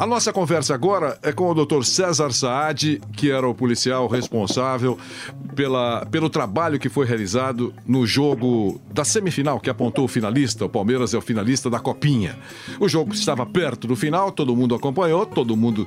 A 0.00 0.06
nossa 0.06 0.32
conversa 0.32 0.74
agora 0.74 1.18
é 1.24 1.32
com 1.32 1.50
o 1.50 1.54
Dr. 1.66 1.82
César 1.82 2.30
Saad, 2.30 3.00
que 3.16 3.32
era 3.32 3.48
o 3.48 3.52
policial 3.52 4.06
responsável 4.06 4.96
pela, 5.56 6.06
pelo 6.06 6.30
trabalho 6.30 6.78
que 6.78 6.88
foi 6.88 7.04
realizado 7.04 7.74
no 7.84 8.06
jogo 8.06 8.80
da 8.92 9.04
semifinal, 9.04 9.58
que 9.58 9.68
apontou 9.68 10.04
o 10.04 10.08
finalista. 10.08 10.64
O 10.64 10.68
Palmeiras 10.68 11.14
é 11.14 11.18
o 11.18 11.20
finalista 11.20 11.68
da 11.68 11.80
Copinha. 11.80 12.38
O 12.78 12.88
jogo 12.88 13.12
estava 13.12 13.44
perto 13.44 13.88
do 13.88 13.96
final, 13.96 14.30
todo 14.30 14.54
mundo 14.54 14.72
acompanhou, 14.72 15.26
todo 15.26 15.56
mundo 15.56 15.84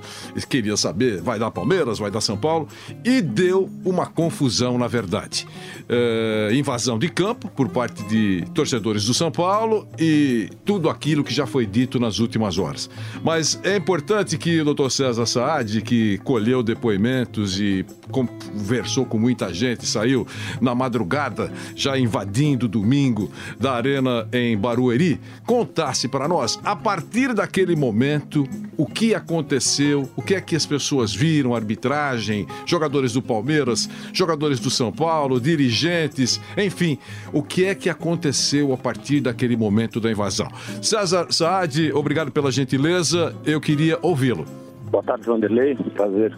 queria 0.50 0.76
saber: 0.76 1.22
vai 1.22 1.40
dar 1.40 1.50
Palmeiras, 1.50 1.98
vai 1.98 2.12
dar 2.12 2.20
São 2.20 2.36
Paulo, 2.36 2.68
e 3.06 3.22
deu 3.22 3.70
uma 3.86 4.06
confusão, 4.06 4.78
na 4.78 4.88
verdade. 4.88 5.48
É, 5.88 6.50
invasão 6.54 7.00
de 7.00 7.08
campo 7.08 7.50
por 7.50 7.70
parte 7.70 8.04
de 8.04 8.46
torcedores 8.54 9.06
do 9.06 9.14
São 9.14 9.32
Paulo 9.32 9.88
e 9.98 10.50
tudo 10.66 10.90
aquilo 10.90 11.24
que 11.24 11.34
já 11.34 11.48
foi 11.48 11.66
dito 11.66 11.98
nas 11.98 12.20
últimas 12.20 12.58
horas. 12.58 12.90
Mas 13.24 13.58
é 13.64 13.78
importante 13.78 14.01
que 14.40 14.62
o 14.62 14.74
Dr. 14.74 14.90
César 14.90 15.26
Saad, 15.26 15.82
que 15.82 16.18
colheu 16.20 16.62
depoimentos 16.62 17.60
e 17.60 17.86
conversou 18.12 19.06
com 19.06 19.18
muita 19.18 19.54
gente, 19.54 19.62
gente 19.72 19.86
saiu 19.86 20.28
na 20.60 20.76
madrugada, 20.76 21.52
já 21.76 21.98
invadindo 21.98 22.68
domingo 22.68 23.32
da 23.60 23.74
arena 23.74 24.28
em 24.32 24.58
Barueri, 24.58 25.20
contasse 25.46 26.08
para 26.08 26.28
nós, 26.28 26.60
a 26.64 26.76
partir 26.76 27.34
daquele 27.34 27.76
momento, 27.76 28.48
o 28.78 28.86
que 28.86 29.14
aconteceu, 29.14 30.10
o 30.16 30.22
que 30.22 30.36
é 30.36 30.42
que 30.42 30.56
as 30.56 30.66
pessoas 30.66 31.14
viram, 31.14 31.56
arbitragem, 31.56 32.48
jogadores 32.66 33.14
do 33.14 33.22
Palmeiras, 33.22 33.90
jogadores 34.14 34.60
do 34.60 34.70
São 34.70 34.92
Paulo, 34.92 35.40
dirigentes, 35.40 36.40
enfim, 36.58 36.98
o 37.32 37.44
que 37.44 37.66
é 37.66 37.76
que 37.76 37.90
aconteceu 37.90 38.74
a 38.74 38.78
partir 38.78 39.22
daquele 39.22 39.56
momento 39.56 40.00
da 40.00 40.12
invasão. 40.12 40.48
César 40.82 41.28
Saad, 41.30 41.92
obrigado 41.94 42.32
pela 42.32 42.52
gentileza, 42.52 43.36
eu 43.46 43.62
queria 43.62 43.91
ouvi-lo. 44.02 44.46
Boa 44.90 45.04
tarde, 45.04 45.26
Vanderlei. 45.26 45.76
Prazer 45.96 46.36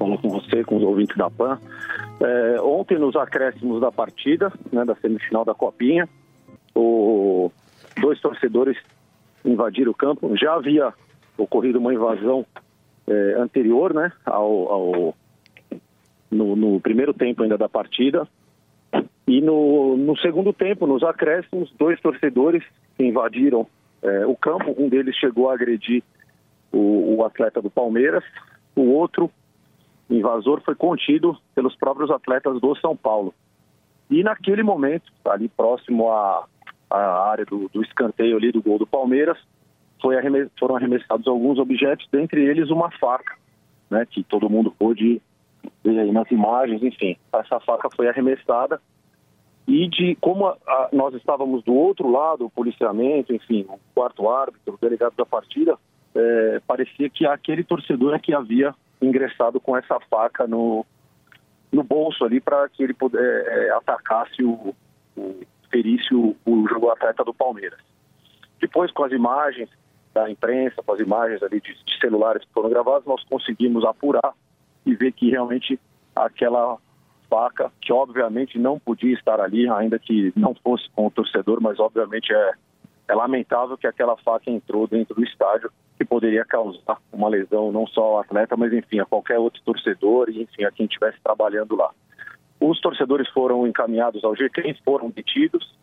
falar 0.00 0.16
com 0.18 0.30
você, 0.30 0.64
com 0.64 0.76
os 0.76 0.82
ouvintes 0.82 1.16
da 1.16 1.30
PAN. 1.30 1.58
É, 2.20 2.60
ontem, 2.62 2.98
nos 2.98 3.14
acréscimos 3.14 3.80
da 3.80 3.92
partida, 3.92 4.50
né, 4.72 4.84
da 4.84 4.94
semifinal 4.96 5.44
da 5.44 5.54
Copinha, 5.54 6.08
o, 6.74 7.52
dois 8.00 8.18
torcedores 8.20 8.78
invadiram 9.44 9.92
o 9.92 9.94
campo. 9.94 10.34
Já 10.36 10.54
havia 10.54 10.92
ocorrido 11.36 11.78
uma 11.78 11.92
invasão 11.92 12.46
é, 13.06 13.34
anterior, 13.38 13.92
né, 13.92 14.12
ao, 14.24 14.72
ao 14.72 15.14
no, 16.30 16.56
no, 16.56 16.80
primeiro 16.80 17.12
tempo 17.12 17.42
ainda 17.42 17.58
da 17.58 17.68
partida. 17.68 18.26
E 19.26 19.40
no, 19.40 19.96
no, 19.96 20.16
segundo 20.18 20.52
tempo, 20.52 20.86
nos 20.86 21.02
acréscimos, 21.02 21.72
dois 21.78 22.00
torcedores 22.00 22.64
invadiram 22.98 23.66
é, 24.02 24.26
o 24.26 24.34
campo. 24.34 24.74
Um 24.78 24.88
deles 24.88 25.16
chegou 25.16 25.50
a 25.50 25.54
agredir 25.54 26.02
o, 26.72 27.16
o 27.16 27.24
atleta 27.24 27.60
do 27.60 27.70
Palmeiras, 27.70 28.24
o 28.76 28.82
outro 28.92 29.30
invasor 30.08 30.60
foi 30.62 30.74
contido 30.74 31.36
pelos 31.54 31.76
próprios 31.76 32.10
atletas 32.10 32.60
do 32.60 32.74
São 32.76 32.96
Paulo. 32.96 33.34
E 34.10 34.22
naquele 34.22 34.62
momento, 34.62 35.12
ali 35.24 35.48
próximo 35.48 36.10
à, 36.10 36.44
à 36.90 37.30
área 37.30 37.44
do, 37.44 37.68
do, 37.68 37.82
escanteio 37.82 38.36
ali 38.36 38.50
do 38.50 38.62
gol 38.62 38.78
do 38.78 38.86
Palmeiras, 38.86 39.38
arremes, 40.02 40.48
foram 40.58 40.76
arremessados 40.76 41.26
alguns 41.28 41.58
objetos, 41.58 42.08
dentre 42.10 42.44
eles 42.44 42.70
uma 42.70 42.90
faca, 42.98 43.36
né, 43.88 44.06
que 44.10 44.24
todo 44.24 44.50
mundo 44.50 44.74
pôde 44.76 45.22
ver 45.84 45.98
aí 45.98 46.10
nas 46.10 46.30
imagens, 46.30 46.82
enfim. 46.82 47.16
Essa 47.32 47.60
faca 47.60 47.88
foi 47.94 48.08
arremessada 48.08 48.80
e 49.68 49.86
de 49.88 50.16
como 50.16 50.46
a, 50.46 50.56
a, 50.66 50.88
nós 50.92 51.14
estávamos 51.14 51.62
do 51.62 51.72
outro 51.72 52.10
lado, 52.10 52.46
o 52.46 52.50
policiamento, 52.50 53.32
enfim, 53.32 53.64
o 53.68 53.78
quarto 53.94 54.28
árbitro, 54.28 54.74
o 54.74 54.78
delegado 54.78 55.14
da 55.16 55.24
partida, 55.24 55.78
é, 56.14 56.60
parecia 56.66 57.08
que 57.08 57.26
aquele 57.26 57.62
torcedor 57.64 58.14
é 58.14 58.18
que 58.18 58.34
havia 58.34 58.74
ingressado 59.00 59.60
com 59.60 59.76
essa 59.76 59.98
faca 60.10 60.46
no, 60.46 60.84
no 61.72 61.82
bolso 61.82 62.24
ali 62.24 62.40
para 62.40 62.68
que 62.68 62.82
ele 62.82 62.94
puder, 62.94 63.20
é, 63.20 63.70
atacasse 63.70 64.42
o, 64.42 64.74
o 65.16 65.40
o, 66.12 66.36
o 66.44 66.68
jogo 66.68 66.90
atleta 66.90 67.24
do 67.24 67.32
Palmeiras. 67.32 67.78
Depois, 68.60 68.90
com 68.90 69.04
as 69.04 69.12
imagens 69.12 69.68
da 70.12 70.28
imprensa, 70.28 70.82
com 70.84 70.92
as 70.92 71.00
imagens 71.00 71.42
ali 71.42 71.60
de, 71.60 71.72
de 71.72 71.98
celulares 72.00 72.44
que 72.44 72.52
foram 72.52 72.68
gravadas, 72.68 73.06
nós 73.06 73.22
conseguimos 73.24 73.84
apurar 73.84 74.34
e 74.84 74.94
ver 74.94 75.12
que 75.12 75.30
realmente 75.30 75.78
aquela 76.14 76.76
faca, 77.28 77.70
que 77.80 77.92
obviamente 77.92 78.58
não 78.58 78.78
podia 78.78 79.14
estar 79.14 79.40
ali, 79.40 79.68
ainda 79.68 79.98
que 79.98 80.32
não 80.34 80.54
fosse 80.54 80.90
com 80.90 81.06
o 81.06 81.10
torcedor, 81.10 81.60
mas 81.60 81.78
obviamente 81.78 82.32
é, 82.34 82.52
é 83.08 83.14
lamentável 83.14 83.78
que 83.78 83.86
aquela 83.86 84.16
faca 84.16 84.50
entrou 84.50 84.88
dentro 84.88 85.14
do 85.14 85.22
estádio 85.22 85.70
que 86.00 86.04
poderia 86.06 86.46
causar 86.46 86.96
uma 87.12 87.28
lesão 87.28 87.70
não 87.70 87.86
só 87.86 88.00
ao 88.00 88.18
atleta, 88.20 88.56
mas 88.56 88.72
enfim, 88.72 89.00
a 89.00 89.04
qualquer 89.04 89.38
outro 89.38 89.60
torcedor 89.62 90.30
e 90.30 90.40
enfim, 90.40 90.64
a 90.64 90.72
quem 90.72 90.86
estivesse 90.86 91.18
trabalhando 91.22 91.76
lá. 91.76 91.90
Os 92.58 92.80
torcedores 92.80 93.28
foram 93.28 93.66
encaminhados 93.66 94.24
ao 94.24 94.34
GCRIM, 94.34 94.74
foram 94.82 95.10
detidos, 95.10 95.76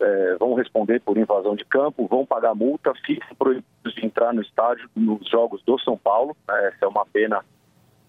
é, 0.00 0.36
vão 0.40 0.54
responder 0.54 1.00
por 1.00 1.18
invasão 1.18 1.54
de 1.54 1.66
campo, 1.66 2.06
vão 2.06 2.24
pagar 2.24 2.54
multa, 2.54 2.94
ficam 3.04 3.36
proibidos 3.36 3.94
de 3.94 4.06
entrar 4.06 4.32
no 4.32 4.40
estádio 4.40 4.88
nos 4.96 5.28
jogos 5.28 5.62
do 5.64 5.78
São 5.80 5.98
Paulo. 5.98 6.34
Né, 6.48 6.68
essa 6.68 6.86
é 6.86 6.88
uma 6.88 7.04
pena 7.04 7.44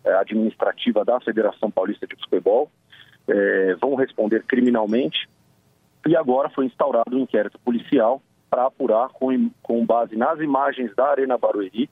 é, 0.06 0.13
administrativa 0.13 1.03
da 1.03 1.19
Federação 1.19 1.69
Paulista 1.69 2.07
de 2.07 2.16
Futebol. 2.16 2.72
É, 3.28 3.75
vão 3.75 3.95
responder 3.95 4.45
criminalmente. 4.45 5.28
E 6.07 6.16
agora 6.16 6.50
foi 6.50 6.66
instaurado 6.66 7.13
um 7.13 7.19
inquérito 7.19 7.59
policial 7.59 8.22
para 8.51 8.66
apurar 8.66 9.07
com, 9.09 9.50
com 9.63 9.85
base 9.85 10.17
nas 10.17 10.38
imagens 10.41 10.94
da 10.94 11.09
Arena 11.09 11.38
Barueri. 11.38 11.89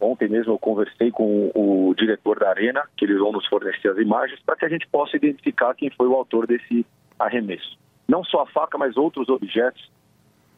Ontem 0.00 0.30
mesmo 0.30 0.54
eu 0.54 0.58
conversei 0.58 1.10
com 1.10 1.50
o 1.54 1.94
diretor 1.94 2.38
da 2.38 2.48
Arena, 2.48 2.82
que 2.96 3.04
eles 3.04 3.18
vão 3.18 3.32
nos 3.32 3.46
fornecer 3.46 3.88
as 3.88 3.98
imagens, 3.98 4.40
para 4.40 4.56
que 4.56 4.64
a 4.64 4.68
gente 4.70 4.88
possa 4.88 5.14
identificar 5.14 5.74
quem 5.74 5.90
foi 5.90 6.08
o 6.08 6.14
autor 6.14 6.46
desse 6.46 6.86
arremesso. 7.18 7.78
Não 8.08 8.24
só 8.24 8.42
a 8.42 8.46
faca, 8.46 8.78
mas 8.78 8.96
outros 8.96 9.28
objetos 9.28 9.90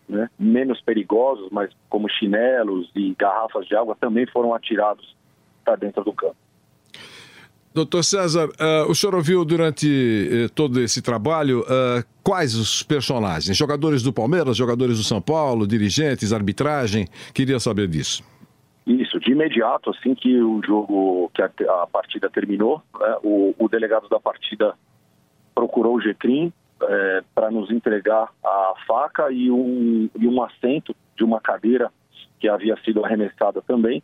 né, 0.09 0.31
menos 0.39 0.81
perigosos, 0.81 1.49
mas 1.51 1.73
como 1.91 2.09
chinelos 2.09 2.89
e 2.95 3.13
garrafas 3.19 3.67
de 3.67 3.75
água 3.75 3.97
também 4.01 4.27
foram 4.27 4.55
atirados 4.55 5.17
para 5.65 5.75
dentro 5.75 6.05
do 6.05 6.13
campo. 6.13 6.37
Doutor 7.75 8.05
César, 8.05 8.49
uh, 8.49 8.91
o 8.91 8.95
senhor 8.95 9.15
ouviu 9.15 9.45
durante 9.47 9.87
uh, 9.89 10.53
todo 10.55 10.79
esse 10.79 11.01
trabalho 11.01 11.61
uh, 11.61 12.05
quais 12.23 12.55
os 12.55 12.83
personagens? 12.83 13.57
Jogadores 13.57 14.03
do 14.03 14.13
Palmeiras, 14.13 14.59
jogadores 14.59 14.99
do 14.99 15.05
São 15.05 15.23
Paulo, 15.23 15.67
dirigentes, 15.67 16.35
arbitragem? 16.35 17.09
Queria 17.33 17.59
saber 17.59 17.89
disso. 17.89 18.23
Isso, 18.87 19.19
de 19.21 19.31
imediato, 19.33 19.91
assim 19.91 20.15
que 20.15 20.39
o 20.39 20.61
jogo, 20.63 21.31
que 21.33 21.41
a, 21.41 21.47
a 21.47 21.87
partida 21.87 22.29
terminou, 22.29 22.83
né, 22.99 23.17
o, 23.23 23.55
o, 23.59 23.69
delegado 23.69 24.09
da 24.09 24.21
partida 24.21 24.75
procurou 25.55 25.97
o 25.97 26.01
GCRIM 26.01 26.53
eh, 26.83 27.23
para 27.33 27.51
nos 27.51 27.71
entregar 27.71 28.29
a 28.45 28.75
faca 28.87 29.31
e 29.31 29.51
um, 29.51 30.11
e 30.19 30.27
um 30.27 30.43
assento 30.43 30.97
de 31.17 31.23
uma 31.23 31.41
cadeira 31.41 31.93
que 32.41 32.49
havia 32.49 32.77
sido 32.85 33.05
arremessada 33.05 33.63
também 33.63 34.03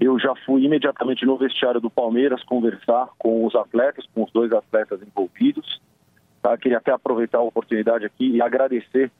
eu 0.00 0.18
já 0.18 0.34
fui 0.46 0.64
imediatamente 0.64 1.26
no 1.26 1.36
vestiário 1.36 1.80
do 1.80 1.90
Palmeiras 1.90 2.42
conversar 2.44 3.10
com 3.18 3.44
os 3.44 3.54
atletas, 3.54 4.06
com 4.14 4.24
os 4.24 4.32
dois 4.32 4.50
atletas 4.50 5.00
envolvidos. 5.02 5.80
Tá? 6.42 6.56
Queria 6.56 6.78
até 6.78 6.90
aproveitar 6.90 7.38
a 7.38 7.42
oportunidade 7.42 8.06
aqui 8.06 8.30
e 8.30 8.40
agradecer 8.40 9.10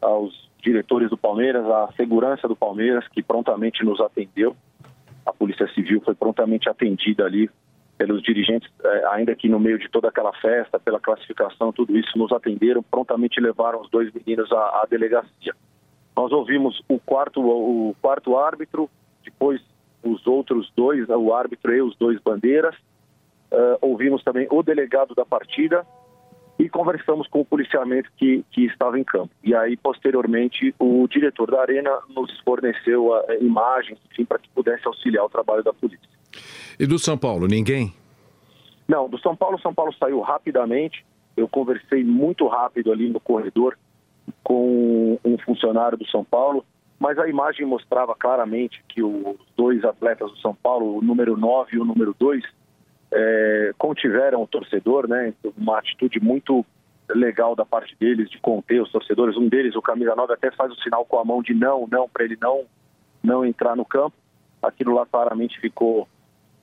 aos 0.00 0.50
diretores 0.60 1.08
do 1.08 1.16
Palmeiras, 1.16 1.64
à 1.64 1.88
segurança 1.96 2.46
do 2.46 2.54
Palmeiras, 2.54 3.08
que 3.08 3.22
prontamente 3.22 3.82
nos 3.82 3.98
atendeu. 3.98 4.54
A 5.24 5.32
Polícia 5.32 5.66
Civil 5.68 6.02
foi 6.02 6.14
prontamente 6.14 6.68
atendida 6.68 7.24
ali 7.24 7.48
pelos 7.96 8.22
dirigentes, 8.22 8.70
é, 8.84 9.06
ainda 9.12 9.34
que 9.34 9.48
no 9.48 9.58
meio 9.58 9.78
de 9.78 9.88
toda 9.88 10.08
aquela 10.08 10.34
festa, 10.34 10.78
pela 10.78 11.00
classificação, 11.00 11.72
tudo 11.72 11.96
isso, 11.96 12.18
nos 12.18 12.30
atenderam, 12.30 12.82
prontamente 12.82 13.40
levaram 13.40 13.80
os 13.80 13.88
dois 13.88 14.12
meninos 14.12 14.52
à, 14.52 14.82
à 14.82 14.86
delegacia. 14.88 15.54
Nós 16.14 16.30
ouvimos 16.30 16.82
o 16.88 16.98
quarto, 16.98 17.40
o 17.40 17.96
quarto 18.02 18.36
árbitro, 18.36 18.90
depois 19.24 19.62
os 20.06 20.26
outros 20.26 20.70
dois, 20.76 21.08
o 21.08 21.34
árbitro 21.34 21.74
e 21.74 21.82
os 21.82 21.96
dois 21.96 22.20
bandeiras. 22.20 22.74
Uh, 23.50 23.78
ouvimos 23.80 24.22
também 24.24 24.46
o 24.50 24.62
delegado 24.62 25.14
da 25.14 25.24
partida 25.24 25.86
e 26.58 26.68
conversamos 26.68 27.28
com 27.28 27.40
o 27.40 27.44
policiamento 27.44 28.10
que, 28.16 28.44
que 28.50 28.64
estava 28.64 28.98
em 28.98 29.04
campo. 29.04 29.30
E 29.44 29.54
aí, 29.54 29.76
posteriormente, 29.76 30.74
o 30.78 31.06
diretor 31.06 31.50
da 31.50 31.60
arena 31.60 31.90
nos 32.08 32.38
forneceu 32.40 33.08
uh, 33.08 33.22
imagens, 33.40 33.98
enfim, 34.10 34.24
para 34.24 34.38
que 34.38 34.48
pudesse 34.50 34.86
auxiliar 34.86 35.24
o 35.24 35.28
trabalho 35.28 35.62
da 35.62 35.72
polícia. 35.72 36.08
E 36.78 36.86
do 36.86 36.98
São 36.98 37.16
Paulo, 37.16 37.46
ninguém? 37.46 37.92
Não, 38.88 39.08
do 39.08 39.18
São 39.18 39.36
Paulo, 39.36 39.60
São 39.60 39.74
Paulo 39.74 39.92
saiu 39.94 40.20
rapidamente. 40.20 41.04
Eu 41.36 41.48
conversei 41.48 42.02
muito 42.04 42.46
rápido 42.46 42.92
ali 42.92 43.08
no 43.10 43.20
corredor 43.20 43.76
com 44.42 45.18
um 45.24 45.38
funcionário 45.38 45.98
do 45.98 46.06
São 46.06 46.24
Paulo 46.24 46.64
mas 46.98 47.18
a 47.18 47.28
imagem 47.28 47.66
mostrava 47.66 48.14
claramente 48.14 48.82
que 48.88 49.02
os 49.02 49.36
dois 49.56 49.84
atletas 49.84 50.30
do 50.30 50.38
São 50.38 50.54
Paulo, 50.54 50.96
o 50.98 51.02
número 51.02 51.36
9 51.36 51.76
e 51.76 51.78
o 51.78 51.84
número 51.84 52.14
2, 52.18 52.42
é, 53.12 53.72
contiveram 53.78 54.42
o 54.42 54.46
torcedor, 54.46 55.08
né? 55.08 55.34
Uma 55.56 55.78
atitude 55.78 56.18
muito 56.20 56.64
legal 57.10 57.54
da 57.54 57.64
parte 57.64 57.94
deles 57.98 58.30
de 58.30 58.38
conter 58.38 58.82
os 58.82 58.90
torcedores. 58.90 59.36
Um 59.36 59.48
deles, 59.48 59.76
o 59.76 59.82
camisa 59.82 60.14
9, 60.14 60.32
até 60.32 60.50
faz 60.50 60.72
o 60.72 60.82
sinal 60.82 61.04
com 61.04 61.18
a 61.18 61.24
mão 61.24 61.42
de 61.42 61.54
não, 61.54 61.86
não, 61.90 62.08
para 62.08 62.24
ele 62.24 62.36
não, 62.40 62.64
não 63.22 63.44
entrar 63.44 63.76
no 63.76 63.84
campo. 63.84 64.16
Aquilo 64.62 64.94
lá 64.94 65.06
claramente 65.06 65.60
ficou 65.60 66.08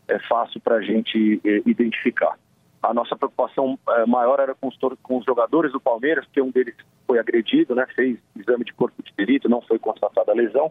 é, 0.08 0.20
fácil 0.20 0.60
para 0.60 0.76
a 0.76 0.82
gente 0.82 1.40
é, 1.46 1.62
identificar. 1.66 2.38
A 2.84 2.94
nossa 2.94 3.16
preocupação 3.16 3.80
é, 3.90 4.06
maior 4.06 4.42
era 4.42 4.54
com 4.54 4.68
os, 4.68 4.78
com 5.02 5.18
os, 5.18 5.26
jogadores 5.26 5.72
do 5.72 5.80
Palmeiras, 5.80 6.26
porque 6.26 6.42
um 6.42 6.52
deles 6.52 6.76
foi 7.08 7.18
agredido, 7.18 7.74
né, 7.74 7.88
fez 7.96 8.20
exame 8.38 8.66
de 8.66 8.74
corpo 8.74 9.02
de 9.02 9.14
perito, 9.14 9.48
não 9.48 9.62
foi 9.62 9.80
constatada 9.80 10.34
a 10.34 10.36
lesão. 10.36 10.70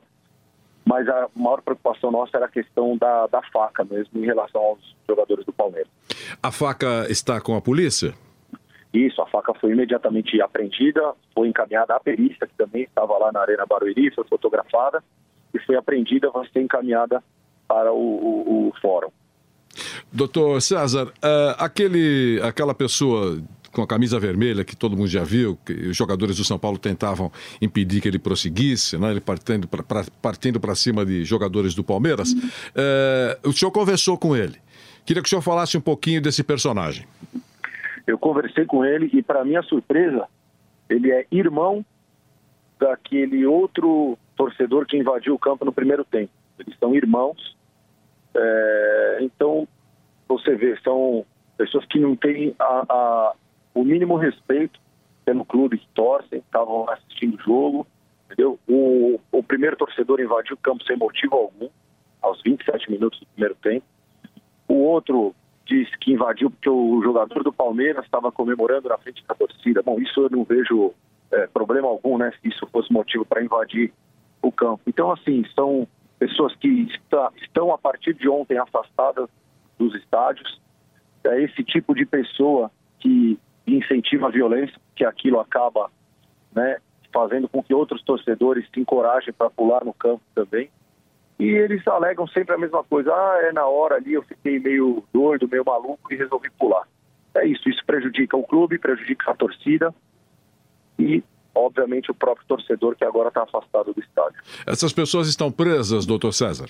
Mas 0.84 1.08
a 1.08 1.28
maior 1.34 1.62
preocupação 1.62 2.10
nossa 2.10 2.36
era 2.36 2.46
a 2.46 2.50
questão 2.50 2.98
da, 2.98 3.26
da 3.28 3.40
faca 3.50 3.82
mesmo 3.84 4.22
em 4.22 4.26
relação 4.26 4.60
aos 4.60 4.96
jogadores 5.08 5.46
do 5.46 5.52
Palmeiras. 5.52 5.88
A 6.42 6.52
faca 6.52 7.06
está 7.08 7.40
com 7.40 7.56
a 7.56 7.62
polícia? 7.62 8.12
Isso, 8.92 9.22
a 9.22 9.26
faca 9.26 9.54
foi 9.54 9.72
imediatamente 9.72 10.38
apreendida, 10.42 11.14
foi 11.34 11.48
encaminhada 11.48 11.94
à 11.94 12.00
perícia, 12.00 12.46
que 12.46 12.54
também 12.56 12.82
estava 12.82 13.16
lá 13.16 13.32
na 13.32 13.40
Arena 13.40 13.64
Barueri, 13.64 14.14
foi 14.14 14.24
fotografada, 14.24 15.02
e 15.54 15.58
foi 15.60 15.76
apreendida, 15.76 16.30
vai 16.30 16.46
ser 16.48 16.60
encaminhada 16.60 17.22
para 17.66 17.90
o, 17.90 17.96
o, 17.96 18.68
o 18.68 18.72
fórum. 18.82 19.10
Doutor 20.12 20.60
César, 20.60 21.06
uh, 21.06 21.54
aquele, 21.58 22.40
aquela 22.42 22.74
pessoa 22.74 23.42
com 23.72 23.82
a 23.82 23.86
camisa 23.86 24.20
vermelha 24.20 24.64
que 24.64 24.76
todo 24.76 24.96
mundo 24.96 25.08
já 25.08 25.24
viu, 25.24 25.58
que 25.64 25.72
os 25.72 25.96
jogadores 25.96 26.36
do 26.36 26.44
São 26.44 26.58
Paulo 26.58 26.78
tentavam 26.78 27.32
impedir 27.60 28.02
que 28.02 28.08
ele 28.08 28.18
prosseguisse, 28.18 28.98
né? 28.98 29.10
ele 29.10 29.22
partindo 30.20 30.60
para 30.60 30.74
cima 30.74 31.04
de 31.06 31.24
jogadores 31.24 31.74
do 31.74 31.82
Palmeiras. 31.82 32.32
Uh, 32.32 33.48
o 33.48 33.52
senhor 33.52 33.70
conversou 33.70 34.18
com 34.18 34.36
ele. 34.36 34.56
Queria 35.04 35.22
que 35.22 35.26
o 35.26 35.30
senhor 35.30 35.42
falasse 35.42 35.76
um 35.76 35.80
pouquinho 35.80 36.20
desse 36.20 36.44
personagem. 36.44 37.06
Eu 38.06 38.18
conversei 38.18 38.66
com 38.66 38.84
ele 38.84 39.10
e, 39.12 39.22
para 39.22 39.44
minha 39.44 39.62
surpresa, 39.62 40.26
ele 40.88 41.10
é 41.10 41.26
irmão 41.30 41.84
daquele 42.78 43.46
outro 43.46 44.18
torcedor 44.36 44.86
que 44.86 44.96
invadiu 44.96 45.34
o 45.34 45.38
campo 45.38 45.64
no 45.64 45.72
primeiro 45.72 46.04
tempo. 46.04 46.30
Eles 46.58 46.78
são 46.78 46.94
irmãos. 46.94 47.56
É, 48.34 49.18
então, 49.22 49.66
você 50.38 50.54
vê, 50.54 50.76
são 50.82 51.24
pessoas 51.56 51.84
que 51.86 51.98
não 51.98 52.16
têm 52.16 52.54
a, 52.58 52.84
a, 52.88 53.32
o 53.74 53.84
mínimo 53.84 54.16
respeito 54.16 54.80
pelo 55.24 55.44
clube 55.44 55.78
que 55.78 55.88
torcem, 55.94 56.40
estavam 56.40 56.88
assistindo 56.90 57.36
o 57.36 57.42
jogo, 57.42 57.86
entendeu? 58.26 58.58
O, 58.68 59.20
o 59.30 59.42
primeiro 59.42 59.76
torcedor 59.76 60.20
invadiu 60.20 60.54
o 60.54 60.58
campo 60.58 60.84
sem 60.84 60.96
motivo 60.96 61.36
algum, 61.36 61.68
aos 62.20 62.42
27 62.42 62.90
minutos 62.90 63.20
do 63.20 63.26
primeiro 63.26 63.54
tempo. 63.56 63.84
O 64.68 64.74
outro 64.74 65.34
disse 65.66 65.96
que 65.98 66.12
invadiu 66.12 66.50
porque 66.50 66.68
o 66.68 67.02
jogador 67.02 67.42
do 67.42 67.52
Palmeiras 67.52 68.04
estava 68.04 68.32
comemorando 68.32 68.88
na 68.88 68.98
frente 68.98 69.24
da 69.26 69.34
torcida. 69.34 69.82
Bom, 69.82 70.00
isso 70.00 70.20
eu 70.20 70.30
não 70.30 70.44
vejo 70.44 70.92
é, 71.30 71.46
problema 71.46 71.88
algum, 71.88 72.18
né? 72.18 72.32
Se 72.40 72.48
isso 72.48 72.66
fosse 72.66 72.92
motivo 72.92 73.24
para 73.24 73.42
invadir 73.42 73.92
o 74.40 74.50
campo. 74.50 74.82
Então, 74.86 75.10
assim, 75.12 75.44
são 75.54 75.86
pessoas 76.18 76.54
que 76.56 76.68
está, 76.68 77.30
estão 77.36 77.72
a 77.72 77.78
partir 77.78 78.14
de 78.14 78.28
ontem 78.28 78.58
afastadas 78.58 79.28
dos 79.86 79.94
estádios. 79.94 80.60
É 81.24 81.40
esse 81.42 81.62
tipo 81.62 81.94
de 81.94 82.04
pessoa 82.04 82.70
que 82.98 83.38
incentiva 83.66 84.26
a 84.26 84.30
violência, 84.30 84.76
que 84.94 85.04
aquilo 85.04 85.40
acaba, 85.40 85.90
né, 86.54 86.78
fazendo 87.12 87.48
com 87.48 87.62
que 87.62 87.74
outros 87.74 88.02
torcedores 88.02 88.66
se 88.72 88.80
encorajem 88.80 89.32
para 89.32 89.50
pular 89.50 89.84
no 89.84 89.92
campo 89.92 90.22
também. 90.34 90.70
E 91.38 91.44
eles 91.44 91.86
alegam 91.86 92.26
sempre 92.28 92.54
a 92.54 92.58
mesma 92.58 92.84
coisa. 92.84 93.12
Ah, 93.12 93.40
é 93.42 93.52
na 93.52 93.66
hora 93.66 93.96
ali, 93.96 94.12
eu 94.12 94.22
fiquei 94.22 94.58
meio 94.58 95.02
doido, 95.12 95.48
meio 95.48 95.64
maluco 95.64 96.12
e 96.12 96.16
resolvi 96.16 96.50
pular. 96.50 96.86
É 97.34 97.46
isso, 97.46 97.68
isso 97.68 97.84
prejudica 97.86 98.36
o 98.36 98.42
clube, 98.42 98.78
prejudica 98.78 99.30
a 99.30 99.34
torcida 99.34 99.94
e, 100.98 101.22
obviamente, 101.54 102.10
o 102.10 102.14
próprio 102.14 102.46
torcedor 102.46 102.94
que 102.94 103.04
agora 103.04 103.28
está 103.28 103.42
afastado 103.42 103.92
do 103.92 104.00
estádio. 104.00 104.40
Essas 104.66 104.92
pessoas 104.92 105.28
estão 105.28 105.50
presas, 105.50 106.04
doutor 106.04 106.32
César? 106.32 106.68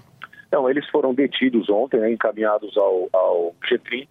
Não, 0.52 0.69
eles 0.69 0.87
foram 0.90 1.14
detidos 1.14 1.70
ontem, 1.70 1.99
né, 1.99 2.12
encaminhados 2.12 2.76
ao, 2.76 3.08
ao 3.10 3.54
GETRI. 3.66 4.06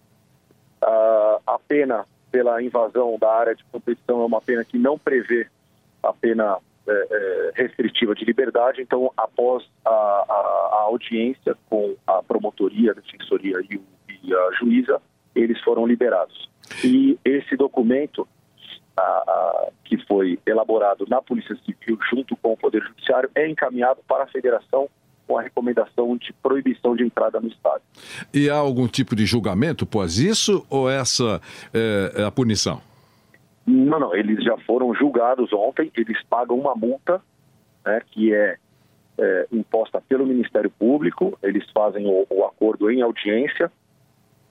Uh, 0.82 1.38
a 1.46 1.58
pena 1.68 2.04
pela 2.32 2.60
invasão 2.60 3.16
da 3.16 3.32
área 3.32 3.54
de 3.54 3.62
competição 3.64 4.22
é 4.22 4.26
uma 4.26 4.40
pena 4.40 4.64
que 4.64 4.76
não 4.76 4.98
prevê 4.98 5.46
a 6.02 6.12
pena 6.12 6.58
é, 6.88 6.92
é, 6.92 7.52
restritiva 7.54 8.12
de 8.12 8.24
liberdade. 8.24 8.82
Então, 8.82 9.12
após 9.16 9.64
a, 9.84 9.90
a, 9.90 10.70
a, 10.72 10.80
audiência 10.86 11.56
com 11.70 11.94
a 12.04 12.20
promotoria, 12.24 12.90
a 12.90 12.94
defensoria 12.94 13.58
e, 13.70 13.76
o, 13.76 13.84
e, 14.24 14.34
a 14.34 14.50
juíza, 14.58 15.00
eles 15.36 15.60
foram 15.60 15.86
liberados. 15.86 16.50
E 16.82 17.16
esse 17.24 17.56
documento 17.56 18.26
a, 18.96 19.68
que 19.84 19.96
foi 20.06 20.40
elaborado 20.44 21.06
na 21.08 21.22
Polícia 21.22 21.54
Civil 21.64 21.96
junto 22.10 22.34
com 22.36 22.54
o 22.54 22.56
Poder 22.56 22.82
Judiciário 22.82 23.30
é 23.36 23.46
encaminhado 23.46 24.00
para 24.08 24.24
a 24.24 24.28
Federação 24.28 24.88
com 25.26 25.38
a 25.38 25.42
recomendação 25.42 26.16
de 26.16 26.32
proibição 26.42 26.96
de 26.96 27.04
entrada 27.04 27.40
no 27.40 27.48
estádio. 27.48 27.82
E 28.32 28.48
há 28.50 28.56
algum 28.56 28.86
tipo 28.86 29.14
de 29.14 29.24
julgamento 29.26 29.84
após 29.84 30.18
isso 30.18 30.66
ou 30.68 30.90
essa 30.90 31.40
é, 31.72 32.22
é 32.22 32.24
a 32.24 32.30
punição? 32.30 32.80
Não, 33.66 33.98
não, 34.00 34.14
eles 34.14 34.42
já 34.42 34.56
foram 34.58 34.92
julgados 34.94 35.52
ontem, 35.52 35.90
eles 35.96 36.20
pagam 36.24 36.58
uma 36.58 36.74
multa, 36.74 37.20
né, 37.84 38.00
que 38.10 38.34
é, 38.34 38.56
é 39.18 39.46
imposta 39.52 40.02
pelo 40.08 40.26
Ministério 40.26 40.70
Público, 40.70 41.38
eles 41.42 41.64
fazem 41.70 42.06
o, 42.06 42.26
o, 42.28 42.44
acordo 42.44 42.90
em 42.90 43.02
audiência, 43.02 43.70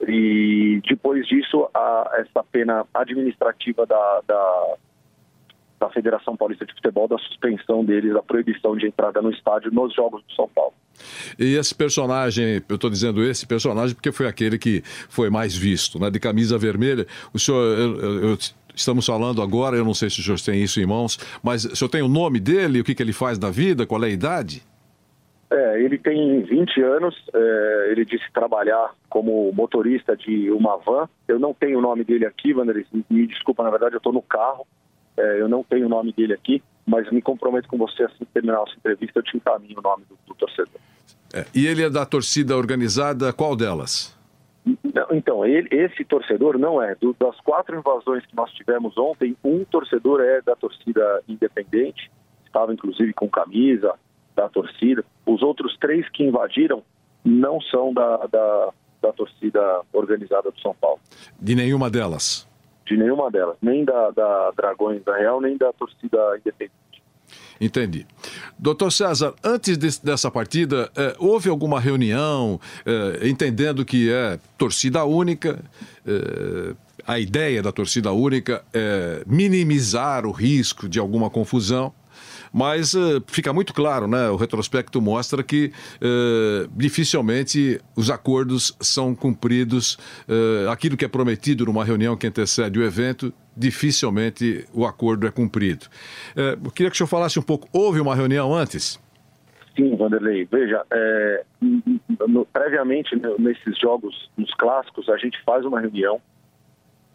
e 0.00 0.80
depois 0.88 1.26
disso, 1.26 1.68
a, 1.74 2.10
essa 2.18 2.42
pena 2.50 2.86
administrativa 2.94 3.84
da, 3.86 4.22
da, 4.26 4.76
da 5.82 5.90
Federação 5.90 6.36
Paulista 6.36 6.64
de 6.64 6.72
Futebol, 6.74 7.08
da 7.08 7.18
suspensão 7.18 7.84
deles, 7.84 8.14
da 8.14 8.22
proibição 8.22 8.76
de 8.76 8.86
entrada 8.86 9.20
no 9.20 9.32
estádio 9.32 9.72
nos 9.72 9.92
Jogos 9.92 10.22
do 10.22 10.32
São 10.32 10.48
Paulo. 10.48 10.72
E 11.36 11.56
esse 11.56 11.74
personagem, 11.74 12.62
eu 12.68 12.76
estou 12.76 12.88
dizendo 12.88 13.24
esse 13.24 13.44
personagem 13.44 13.92
porque 13.92 14.12
foi 14.12 14.28
aquele 14.28 14.58
que 14.58 14.82
foi 14.84 15.28
mais 15.28 15.56
visto, 15.56 15.98
né, 15.98 16.08
de 16.08 16.20
camisa 16.20 16.56
vermelha. 16.56 17.04
O 17.34 17.38
senhor, 17.38 17.60
eu, 17.76 18.22
eu, 18.28 18.38
estamos 18.72 19.04
falando 19.04 19.42
agora, 19.42 19.76
eu 19.76 19.84
não 19.84 19.92
sei 19.92 20.08
se 20.08 20.20
o 20.20 20.22
senhor 20.22 20.38
tem 20.40 20.62
isso 20.62 20.80
em 20.80 20.86
mãos, 20.86 21.18
mas 21.42 21.64
o 21.64 21.74
senhor 21.74 21.88
tem 21.88 22.02
o 22.02 22.08
nome 22.08 22.38
dele, 22.38 22.80
o 22.80 22.84
que, 22.84 22.94
que 22.94 23.02
ele 23.02 23.12
faz 23.12 23.36
da 23.36 23.50
vida, 23.50 23.84
qual 23.84 24.04
é 24.04 24.06
a 24.06 24.10
idade? 24.10 24.62
É, 25.50 25.82
ele 25.82 25.98
tem 25.98 26.42
20 26.42 26.80
anos, 26.80 27.14
é, 27.34 27.88
ele 27.90 28.04
disse 28.04 28.24
trabalhar 28.32 28.94
como 29.10 29.52
motorista 29.52 30.16
de 30.16 30.50
uma 30.50 30.78
van. 30.78 31.08
Eu 31.26 31.38
não 31.40 31.52
tenho 31.52 31.78
o 31.78 31.82
nome 31.82 32.04
dele 32.04 32.24
aqui, 32.24 32.54
Wanderlei, 32.54 32.86
me 33.10 33.26
desculpa, 33.26 33.64
na 33.64 33.70
verdade 33.70 33.94
eu 33.94 33.98
estou 33.98 34.12
no 34.12 34.22
carro, 34.22 34.64
é, 35.16 35.40
eu 35.40 35.48
não 35.48 35.62
tenho 35.62 35.86
o 35.86 35.88
nome 35.88 36.12
dele 36.12 36.32
aqui, 36.32 36.62
mas 36.86 37.10
me 37.10 37.22
comprometo 37.22 37.68
com 37.68 37.78
você, 37.78 38.04
assim 38.04 38.18
que 38.18 38.26
terminar 38.26 38.62
essa 38.66 38.76
entrevista, 38.76 39.18
eu 39.18 39.22
te 39.22 39.36
encaminho 39.36 39.78
o 39.78 39.82
nome 39.82 40.04
do, 40.08 40.18
do 40.26 40.34
torcedor. 40.34 40.80
É, 41.32 41.46
e 41.54 41.66
ele 41.66 41.82
é 41.82 41.90
da 41.90 42.04
torcida 42.04 42.56
organizada, 42.56 43.32
qual 43.32 43.56
delas? 43.56 44.16
então, 45.10 45.44
ele, 45.44 45.68
esse 45.72 46.04
torcedor 46.04 46.58
não 46.58 46.80
é. 46.80 46.94
Do, 46.94 47.14
das 47.18 47.38
quatro 47.40 47.76
invasões 47.76 48.24
que 48.26 48.36
nós 48.36 48.50
tivemos 48.52 48.96
ontem, 48.96 49.36
um 49.42 49.64
torcedor 49.64 50.20
é 50.20 50.40
da 50.40 50.54
torcida 50.54 51.22
independente, 51.28 52.10
estava 52.46 52.72
inclusive 52.72 53.12
com 53.12 53.28
camisa 53.28 53.94
da 54.36 54.48
torcida. 54.48 55.04
Os 55.26 55.42
outros 55.42 55.76
três 55.78 56.08
que 56.10 56.22
invadiram 56.22 56.82
não 57.24 57.60
são 57.60 57.92
da, 57.92 58.26
da, 58.26 58.72
da 59.00 59.12
torcida 59.12 59.82
organizada 59.92 60.50
do 60.50 60.60
São 60.60 60.74
Paulo. 60.74 61.00
De 61.40 61.54
nenhuma 61.54 61.90
delas? 61.90 62.48
De 62.86 62.96
nenhuma 62.96 63.30
delas. 63.30 63.56
Nem 63.62 63.84
da, 63.84 64.10
da 64.10 64.50
Dragões 64.56 65.02
da 65.04 65.16
Real, 65.16 65.40
nem 65.40 65.56
da 65.56 65.72
torcida 65.72 66.18
independente. 66.38 66.72
Entendi. 67.60 68.06
Doutor 68.58 68.90
César, 68.90 69.34
antes 69.42 69.78
de, 69.78 69.88
dessa 70.02 70.30
partida, 70.30 70.90
eh, 70.96 71.14
houve 71.18 71.48
alguma 71.48 71.78
reunião, 71.78 72.60
eh, 72.84 73.28
entendendo 73.28 73.84
que 73.84 74.10
é 74.10 74.38
torcida 74.58 75.04
única, 75.04 75.58
eh, 76.04 76.74
a 77.06 77.20
ideia 77.20 77.62
da 77.62 77.70
torcida 77.70 78.10
única 78.12 78.64
é 78.72 79.22
minimizar 79.26 80.26
o 80.26 80.32
risco 80.32 80.88
de 80.88 80.98
alguma 80.98 81.30
confusão. 81.30 81.92
Mas 82.52 82.92
uh, 82.94 83.22
fica 83.26 83.52
muito 83.52 83.72
claro, 83.72 84.06
né? 84.06 84.28
O 84.28 84.36
retrospecto 84.36 85.00
mostra 85.00 85.42
que 85.42 85.72
uh, 85.96 86.68
dificilmente 86.76 87.80
os 87.96 88.10
acordos 88.10 88.76
são 88.80 89.14
cumpridos. 89.14 89.94
Uh, 90.28 90.68
aquilo 90.70 90.96
que 90.96 91.04
é 91.04 91.08
prometido 91.08 91.64
numa 91.64 91.84
reunião 91.84 92.16
que 92.16 92.26
antecede 92.26 92.78
o 92.78 92.84
evento, 92.84 93.32
dificilmente 93.56 94.66
o 94.74 94.84
acordo 94.84 95.26
é 95.26 95.30
cumprido. 95.30 95.86
eu 96.36 96.70
queria 96.70 96.90
que 96.90 96.94
o 96.94 96.98
senhor 96.98 97.08
falasse 97.08 97.38
um 97.38 97.42
pouco. 97.42 97.68
Houve 97.72 98.00
uma 98.00 98.14
reunião 98.14 98.54
antes? 98.54 99.00
Sim, 99.76 99.96
Vanderlei. 99.96 100.46
Veja, 100.50 100.84
é, 100.90 101.44
no, 102.28 102.44
previamente 102.46 103.10
nesses 103.38 103.78
jogos, 103.78 104.30
nos 104.36 104.52
clássicos, 104.54 105.08
a 105.08 105.16
gente 105.16 105.42
faz 105.44 105.64
uma 105.64 105.80
reunião, 105.80 106.20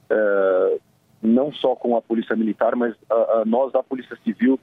é, 0.09 0.77
não 1.21 1.51
só 1.53 1.75
com 1.75 1.95
a 1.95 2.01
Polícia 2.01 2.35
Militar, 2.35 2.75
mas 2.75 2.95
a, 3.09 3.13
a, 3.13 3.43
nós 3.45 3.71
da 3.71 3.83
Polícia 3.83 4.17
Civil 4.23 4.59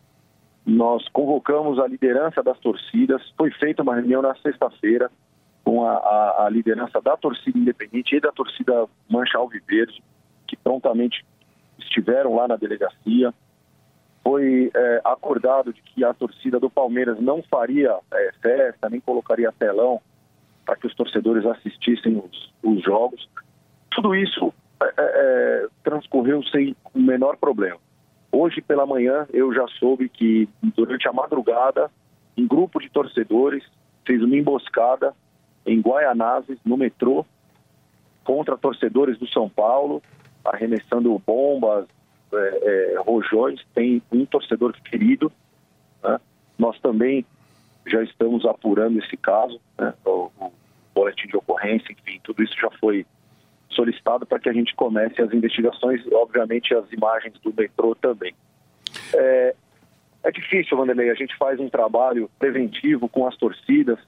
nós 0.67 1.07
convocamos 1.11 1.79
a 1.79 1.87
liderança 1.87 2.43
das 2.43 2.59
torcidas. 2.59 3.23
Foi 3.37 3.51
feita 3.51 3.83
uma 3.83 3.95
reunião 3.95 4.23
na 4.23 4.35
sexta-feira 4.37 5.11
com 5.63 5.87
a, 5.87 5.93
a, 5.93 6.47
a, 6.47 6.49
liderança 6.49 7.01
da 7.01 7.17
torcida 7.17 7.59
independente 7.59 8.17
e 8.17 8.21
da 8.21 8.33
torcida 8.33 8.87
Mancha 9.09 9.39
Alviverde, 9.39 10.03
que 10.47 10.57
prontamente 10.57 11.25
estiveram 11.79 12.35
lá 12.35 12.49
na 12.49 12.57
delegacia. 12.57 13.33
Foi 14.23 14.71
é, 14.75 15.01
acordado 15.05 15.73
de 15.73 15.83
que 15.83 16.05
a 16.05 16.15
torcida 16.15 16.59
do 16.59 16.71
Palmeiras 16.71 17.21
não 17.21 17.43
faria 17.43 17.99
é, 18.13 18.33
festa, 18.41 18.89
nem 18.89 19.01
colocaria 19.01 19.53
telão 19.53 20.01
para 20.65 20.77
que 20.77 20.87
os 20.87 20.95
torcedores 20.95 21.45
assistissem 21.45 22.17
os, 22.17 22.53
os 22.63 22.83
jogos. 22.83 23.29
Tudo 23.91 24.15
isso 24.15 24.53
é, 24.83 24.87
é, 24.87 24.93
é 24.99 25.67
transcorreu 25.83 26.43
sem 26.45 26.75
o 26.95 26.99
menor 26.99 27.37
problema. 27.37 27.79
Hoje 28.37 28.61
pela 28.61 28.85
manhã 28.85 29.29
eu 29.33 29.55
já 29.55 29.65
soube 29.79 30.09
que 30.09 30.49
durante 30.75 31.07
a 31.07 31.13
madrugada 31.13 31.89
um 32.37 32.49
grupo 32.49 32.81
de 32.81 32.91
torcedores 32.91 33.63
fez 34.05 34.21
uma 34.25 34.37
emboscada 34.37 35.15
em 35.65 35.81
Guaianazes, 35.81 36.59
no 36.65 36.77
metrô, 36.77 37.25
contra 38.25 38.59
torcedores 38.59 39.17
do 39.19 39.29
São 39.29 39.49
Paulo, 39.49 40.03
arremessando 40.45 41.17
bombas, 41.25 41.87
é, 42.33 42.95
é, 42.95 42.99
rojões. 42.99 43.65
Tem 43.73 44.03
um 44.11 44.27
torcedor 44.27 44.75
ferido. 44.91 45.31
Né? 46.03 46.19
Nós 46.59 46.77
também 46.81 47.25
já 47.87 48.03
estamos 48.03 48.45
apurando 48.45 48.99
esse 48.99 49.17
caso, 49.17 49.61
né? 49.79 49.95
o, 50.05 50.29
o 50.41 50.53
boletim 50.93 51.29
de 51.29 51.37
ocorrência, 51.37 51.93
enfim, 51.93 52.21
tudo 52.25 52.43
isso 52.43 52.57
já 52.61 52.71
foi 52.81 53.07
solicitado 53.75 54.27
para 54.27 54.39
que 54.39 54.49
a 54.49 54.53
gente 54.53 54.75
comece 54.75 55.21
as 55.21 55.33
investigações, 55.33 56.01
obviamente 56.13 56.75
as 56.75 56.91
imagens 56.93 57.35
do 57.41 57.53
metrô 57.53 57.95
também. 57.95 58.35
É, 59.15 59.55
é 60.25 60.31
difícil, 60.31 60.77
Vanderlei, 60.77 61.11
a 61.11 61.15
gente 61.15 61.37
faz 61.37 61.61
um 61.61 61.69
trabalho 61.69 62.31
preventivo 62.39 63.09
com 63.09 63.27
as 63.27 63.37
torcidas, 63.37 63.99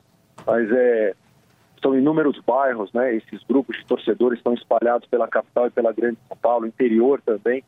mas 0.46 0.70
é, 0.70 1.14
são 1.82 1.96
inúmeros 1.96 2.40
bairros, 2.40 2.92
né? 2.92 3.14
Esses 3.14 3.42
grupos 3.44 3.76
de 3.76 3.84
torcedores 3.84 4.38
estão 4.38 4.54
espalhados 4.54 5.06
pela 5.08 5.28
capital 5.28 5.66
e 5.66 5.70
pela 5.70 5.92
grande 5.92 6.18
São 6.26 6.36
Paulo, 6.36 6.66
interior 6.66 7.20
também. 7.20 7.62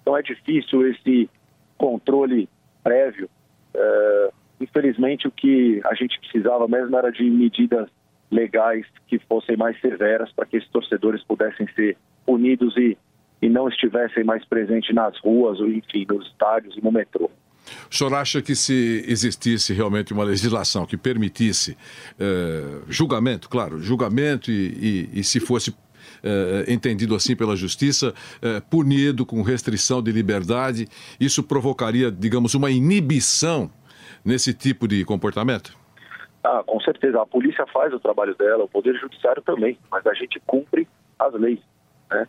Então 0.00 0.16
é 0.16 0.22
difícil 0.22 0.88
esse 0.88 1.28
controle 1.76 2.48
prévio. 2.82 3.28
É, 3.74 4.30
infelizmente, 4.60 5.28
o 5.28 5.30
que 5.30 5.80
a 5.84 5.94
gente 5.94 6.18
precisava 6.20 6.66
mesmo 6.66 6.96
era 6.96 7.12
de 7.12 7.22
medidas 7.24 7.88
legais 8.30 8.86
que 9.06 9.18
fossem 9.18 9.56
mais 9.56 9.78
severas 9.80 10.32
para 10.32 10.46
que 10.46 10.56
esses 10.56 10.68
torcedores 10.70 11.22
pudessem 11.24 11.66
ser 11.74 11.96
punidos 12.24 12.76
e, 12.76 12.96
e 13.42 13.48
não 13.48 13.68
estivessem 13.68 14.24
mais 14.24 14.44
presentes 14.44 14.94
nas 14.94 15.18
ruas, 15.18 15.58
ou 15.60 15.68
enfim, 15.68 16.06
nos 16.08 16.26
estádios 16.28 16.76
e 16.76 16.82
no 16.82 16.92
metrô. 16.92 17.30
O 17.90 17.94
senhor 17.94 18.14
acha 18.14 18.40
que 18.40 18.54
se 18.54 19.04
existisse 19.06 19.72
realmente 19.72 20.12
uma 20.12 20.24
legislação 20.24 20.86
que 20.86 20.96
permitisse 20.96 21.76
eh, 22.18 22.80
julgamento, 22.88 23.48
claro, 23.48 23.80
julgamento 23.80 24.50
e, 24.50 25.08
e, 25.12 25.20
e 25.20 25.24
se 25.24 25.38
fosse 25.38 25.74
eh, 26.22 26.64
entendido 26.68 27.14
assim 27.14 27.36
pela 27.36 27.56
justiça, 27.56 28.14
eh, 28.42 28.60
punido 28.68 29.24
com 29.24 29.42
restrição 29.42 30.02
de 30.02 30.10
liberdade, 30.10 30.88
isso 31.18 31.42
provocaria, 31.42 32.10
digamos, 32.10 32.54
uma 32.54 32.70
inibição 32.70 33.70
nesse 34.24 34.52
tipo 34.52 34.86
de 34.88 35.04
comportamento? 35.04 35.79
Ah, 36.42 36.62
com 36.64 36.80
certeza. 36.80 37.20
A 37.20 37.26
polícia 37.26 37.66
faz 37.66 37.92
o 37.92 38.00
trabalho 38.00 38.34
dela, 38.34 38.64
o 38.64 38.68
Poder 38.68 38.94
Judiciário 38.96 39.42
também, 39.42 39.78
mas 39.90 40.06
a 40.06 40.14
gente 40.14 40.40
cumpre 40.40 40.88
as 41.18 41.32
leis. 41.34 41.60
Né? 42.10 42.26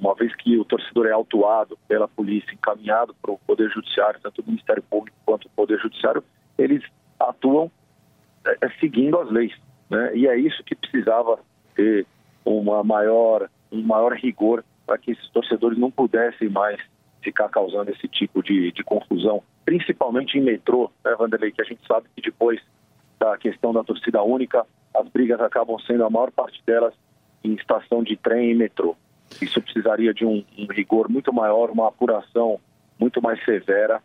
uma 0.00 0.14
vez 0.14 0.34
que 0.36 0.56
o 0.56 0.64
torcedor 0.64 1.06
é 1.06 1.12
autuado 1.12 1.78
pela 1.86 2.08
polícia, 2.08 2.52
encaminhado 2.52 3.14
para 3.20 3.30
o 3.30 3.38
Poder 3.38 3.68
Judiciário, 3.70 4.20
tanto 4.22 4.40
o 4.40 4.44
Ministério 4.46 4.82
Público 4.82 5.16
quanto 5.26 5.46
o 5.46 5.50
Poder 5.50 5.78
Judiciário, 5.78 6.24
eles 6.56 6.82
atuam 7.20 7.70
é, 8.46 8.68
seguindo 8.80 9.18
as 9.18 9.30
leis. 9.30 9.52
Né? 9.90 10.16
E 10.16 10.26
é 10.26 10.36
isso 10.36 10.64
que 10.64 10.74
precisava 10.74 11.38
ter 11.74 12.06
uma 12.44 12.82
maior, 12.82 13.48
um 13.70 13.82
maior 13.82 14.12
rigor 14.14 14.64
para 14.86 14.96
que 14.96 15.10
esses 15.10 15.28
torcedores 15.30 15.78
não 15.78 15.90
pudessem 15.90 16.48
mais 16.48 16.80
ficar 17.20 17.48
causando 17.48 17.90
esse 17.90 18.08
tipo 18.08 18.42
de, 18.42 18.72
de 18.72 18.82
confusão, 18.82 19.42
principalmente 19.64 20.38
em 20.38 20.40
metrô, 20.40 20.90
né, 21.04 21.14
Vanderlei, 21.16 21.52
que 21.52 21.60
a 21.60 21.64
gente 21.64 21.86
sabe 21.86 22.06
que 22.14 22.22
depois 22.22 22.60
da 23.18 23.36
questão 23.36 23.72
da 23.72 23.82
torcida 23.82 24.22
única, 24.22 24.66
as 24.94 25.08
brigas 25.08 25.40
acabam 25.40 25.78
sendo 25.80 26.04
a 26.04 26.10
maior 26.10 26.30
parte 26.30 26.62
delas 26.66 26.94
em 27.42 27.54
estação 27.54 28.02
de 28.02 28.16
trem 28.16 28.50
e 28.50 28.54
metrô. 28.54 28.96
Isso 29.40 29.60
precisaria 29.60 30.12
de 30.14 30.24
um, 30.24 30.44
um 30.58 30.66
rigor 30.66 31.08
muito 31.08 31.32
maior, 31.32 31.70
uma 31.70 31.88
apuração 31.88 32.58
muito 32.98 33.22
mais 33.22 33.42
severa 33.44 34.02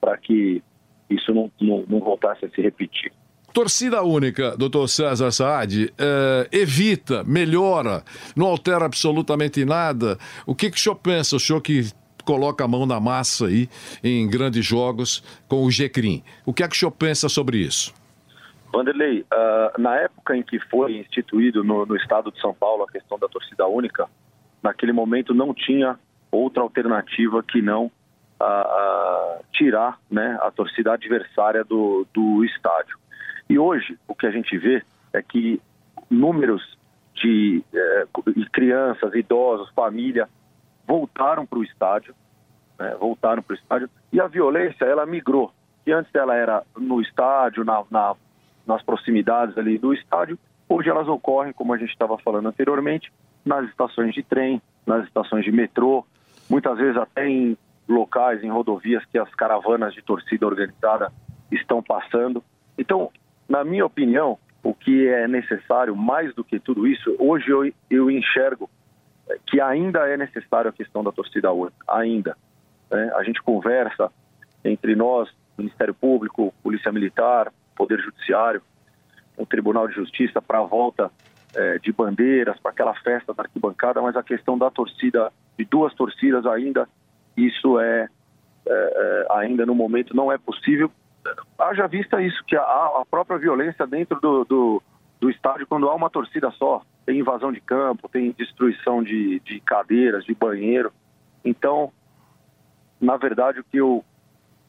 para 0.00 0.16
que 0.16 0.62
isso 1.08 1.32
não, 1.32 1.50
não, 1.60 1.84
não, 1.88 2.00
voltasse 2.00 2.44
a 2.44 2.50
se 2.50 2.60
repetir. 2.60 3.12
Torcida 3.52 4.02
única, 4.02 4.56
doutor 4.56 4.88
César 4.88 5.30
Saad, 5.30 5.92
é, 5.96 6.48
evita, 6.50 7.22
melhora, 7.22 8.02
não 8.34 8.46
altera 8.46 8.84
absolutamente 8.84 9.64
nada. 9.64 10.18
O 10.44 10.54
que, 10.54 10.70
que 10.70 10.76
o 10.76 10.80
senhor 10.80 10.96
pensa, 10.96 11.36
o 11.36 11.40
senhor 11.40 11.60
que 11.60 11.88
coloca 12.24 12.64
a 12.64 12.68
mão 12.68 12.84
na 12.84 12.98
massa 12.98 13.46
aí 13.46 13.68
em 14.02 14.28
grandes 14.28 14.64
jogos 14.64 15.22
com 15.46 15.64
o 15.64 15.70
GCRIM? 15.70 16.24
O 16.44 16.52
que 16.52 16.64
é 16.64 16.68
que 16.68 16.74
o 16.74 16.78
senhor 16.78 16.90
pensa 16.90 17.28
sobre 17.28 17.58
isso? 17.58 17.94
Vanderlei, 18.74 19.20
uh, 19.20 19.80
na 19.80 19.96
época 19.96 20.36
em 20.36 20.42
que 20.42 20.58
foi 20.58 20.98
instituído 20.98 21.62
no, 21.62 21.86
no 21.86 21.96
estado 21.96 22.32
de 22.32 22.40
São 22.40 22.52
Paulo 22.52 22.82
a 22.82 22.90
questão 22.90 23.16
da 23.18 23.28
torcida 23.28 23.66
única, 23.66 24.08
naquele 24.62 24.92
momento 24.92 25.32
não 25.32 25.54
tinha 25.54 25.98
outra 26.32 26.62
alternativa 26.62 27.42
que 27.42 27.62
não 27.62 27.90
a, 28.40 28.44
a 28.44 29.38
tirar 29.52 30.00
né, 30.10 30.36
a 30.42 30.50
torcida 30.50 30.92
adversária 30.92 31.62
do, 31.62 32.04
do 32.12 32.44
estádio. 32.44 32.98
E 33.48 33.58
hoje 33.58 33.96
o 34.08 34.14
que 34.14 34.26
a 34.26 34.30
gente 34.30 34.58
vê 34.58 34.82
é 35.12 35.22
que 35.22 35.60
números 36.10 36.76
de 37.14 37.62
eh, 37.72 38.06
crianças, 38.52 39.14
idosos, 39.14 39.70
família 39.70 40.28
voltaram 40.86 41.46
para 41.46 41.58
o 41.60 41.62
estádio, 41.62 42.12
né, 42.78 42.96
voltaram 42.98 43.40
para 43.40 43.54
o 43.54 43.56
estádio 43.56 43.88
e 44.12 44.20
a 44.20 44.26
violência 44.26 44.84
ela 44.84 45.06
migrou. 45.06 45.52
E 45.86 45.92
antes 45.92 46.12
ela 46.14 46.34
era 46.34 46.64
no 46.76 47.00
estádio, 47.00 47.64
na, 47.64 47.84
na, 47.90 48.16
nas 48.66 48.82
proximidades 48.82 49.56
ali 49.58 49.78
do 49.78 49.92
estádio, 49.92 50.38
hoje 50.68 50.88
elas 50.88 51.08
ocorrem, 51.08 51.52
como 51.52 51.72
a 51.72 51.78
gente 51.78 51.90
estava 51.90 52.16
falando 52.18 52.48
anteriormente, 52.48 53.12
nas 53.44 53.68
estações 53.68 54.14
de 54.14 54.22
trem, 54.22 54.60
nas 54.86 55.04
estações 55.06 55.44
de 55.44 55.52
metrô, 55.52 56.04
muitas 56.48 56.78
vezes 56.78 56.96
até 56.96 57.28
em 57.28 57.56
locais, 57.88 58.42
em 58.42 58.50
rodovias 58.50 59.04
que 59.06 59.18
as 59.18 59.32
caravanas 59.34 59.92
de 59.92 60.02
torcida 60.02 60.46
organizada 60.46 61.12
estão 61.50 61.82
passando. 61.82 62.42
Então, 62.78 63.10
na 63.48 63.62
minha 63.62 63.84
opinião, 63.84 64.38
o 64.62 64.72
que 64.72 65.06
é 65.06 65.28
necessário 65.28 65.94
mais 65.94 66.34
do 66.34 66.42
que 66.42 66.58
tudo 66.58 66.86
isso, 66.86 67.14
hoje 67.18 67.50
eu, 67.50 67.70
eu 67.90 68.10
enxergo 68.10 68.68
que 69.46 69.60
ainda 69.60 70.08
é 70.08 70.16
necessário 70.16 70.70
a 70.70 70.72
questão 70.72 71.04
da 71.04 71.12
torcida 71.12 71.52
única, 71.52 71.76
ainda. 71.86 72.36
Né? 72.90 73.10
A 73.14 73.22
gente 73.22 73.42
conversa 73.42 74.10
entre 74.64 74.94
nós, 74.94 75.28
Ministério 75.56 75.94
Público, 75.94 76.52
Polícia 76.62 76.90
Militar, 76.90 77.52
Poder 77.74 78.00
Judiciário, 78.00 78.62
o 79.36 79.46
Tribunal 79.46 79.88
de 79.88 79.94
Justiça 79.94 80.40
para 80.40 80.58
a 80.58 80.64
volta 80.64 81.10
é, 81.54 81.78
de 81.78 81.92
bandeiras, 81.92 82.58
para 82.58 82.70
aquela 82.70 82.94
festa 82.94 83.32
da 83.32 83.42
arquibancada, 83.42 84.00
mas 84.02 84.16
a 84.16 84.22
questão 84.22 84.58
da 84.58 84.70
torcida, 84.70 85.32
de 85.58 85.64
duas 85.64 85.94
torcidas 85.94 86.46
ainda, 86.46 86.88
isso 87.36 87.78
é, 87.78 88.08
é, 88.66 89.26
ainda 89.30 89.66
no 89.66 89.74
momento 89.74 90.14
não 90.14 90.30
é 90.30 90.38
possível. 90.38 90.90
Haja 91.58 91.86
vista 91.86 92.20
isso, 92.20 92.42
que 92.44 92.56
a, 92.56 92.60
a 92.60 93.04
própria 93.10 93.38
violência 93.38 93.86
dentro 93.86 94.20
do, 94.20 94.44
do, 94.44 94.82
do, 95.20 95.30
estádio, 95.30 95.66
quando 95.66 95.88
há 95.88 95.94
uma 95.94 96.10
torcida 96.10 96.50
só, 96.52 96.82
tem 97.06 97.18
invasão 97.18 97.52
de 97.52 97.60
campo, 97.60 98.08
tem 98.08 98.32
destruição 98.32 99.02
de, 99.02 99.40
de 99.40 99.60
cadeiras, 99.60 100.24
de 100.24 100.34
banheiro. 100.34 100.92
Então, 101.44 101.92
na 103.00 103.16
verdade, 103.16 103.60
o 103.60 103.64
que 103.64 103.78
eu 103.78 104.04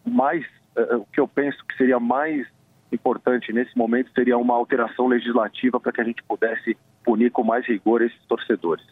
mais, 0.05 0.45
o 0.75 1.05
que 1.12 1.19
eu 1.19 1.27
penso 1.27 1.57
que 1.65 1.75
seria 1.75 2.00
mais 2.00 2.47
importante 2.92 3.51
nesse 3.51 3.75
momento 3.77 4.12
seria 4.13 4.38
uma 4.38 4.56
alteração 4.56 5.08
legislativa 5.08 5.80
para 5.80 5.92
que 5.92 6.01
a 6.01 6.04
gente 6.04 6.24
pudesse 6.24 6.77
punir 7.04 7.32
com 7.32 7.44
mais 7.44 7.65
rigor 7.68 8.01
esses 8.01 8.18
torcedores. 8.27 8.84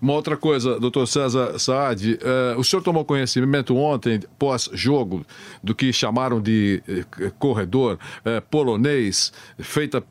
Uma 0.00 0.12
outra 0.12 0.36
coisa, 0.36 0.78
doutor 0.78 1.06
César 1.06 1.58
Saad, 1.58 2.14
uh, 2.14 2.58
o 2.58 2.64
senhor 2.64 2.82
tomou 2.82 3.04
conhecimento 3.04 3.74
ontem, 3.76 4.20
pós-jogo, 4.38 5.24
do 5.62 5.74
que 5.74 5.92
chamaram 5.92 6.40
de 6.40 6.82
uh, 6.86 7.32
corredor 7.38 7.98
uh, 8.20 8.42
polonês, 8.50 9.32
feita 9.58 10.02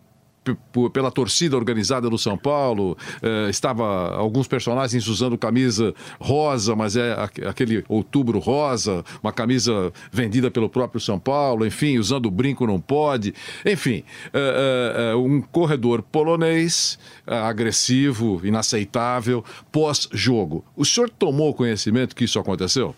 pela 0.93 1.11
torcida 1.11 1.55
organizada 1.55 2.09
do 2.09 2.17
São 2.17 2.37
Paulo, 2.37 2.97
eh, 3.21 3.49
estava 3.49 4.15
alguns 4.15 4.47
personagens 4.47 5.07
usando 5.07 5.37
camisa 5.37 5.93
rosa, 6.19 6.75
mas 6.75 6.95
é 6.95 7.13
aquele 7.47 7.83
outubro 7.87 8.39
rosa, 8.39 9.03
uma 9.21 9.31
camisa 9.31 9.91
vendida 10.11 10.51
pelo 10.51 10.69
próprio 10.69 10.99
São 10.99 11.19
Paulo, 11.19 11.65
enfim, 11.65 11.97
usando 11.97 12.29
brinco 12.29 12.67
não 12.67 12.79
pode, 12.79 13.33
enfim, 13.65 14.03
eh, 14.33 15.11
eh, 15.11 15.15
um 15.15 15.41
corredor 15.41 16.01
polonês 16.01 16.99
agressivo, 17.25 18.41
inaceitável, 18.43 19.43
pós-jogo. 19.71 20.63
O 20.75 20.83
senhor 20.83 21.09
tomou 21.09 21.53
conhecimento 21.53 22.15
que 22.15 22.25
isso 22.25 22.39
aconteceu? 22.39 22.95